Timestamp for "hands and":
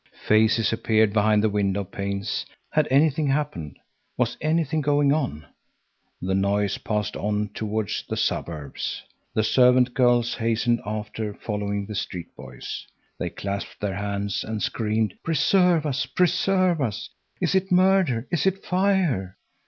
13.97-14.63